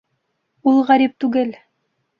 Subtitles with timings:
[0.71, 1.57] Ул ғәрип түгел!